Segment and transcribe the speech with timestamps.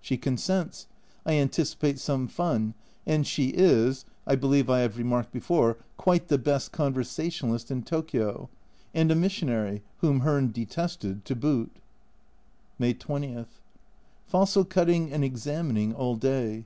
[0.00, 0.88] She consents
[1.24, 2.74] I anticipate some fun,
[3.06, 8.50] and she is (I believe I have remarked before) quite the best conversationalist in Tokio,
[8.94, 11.76] and a missionary (whom Hearn detested) to boot.
[12.80, 13.44] May 20.
[14.26, 16.64] Fossil cutting and examining all day.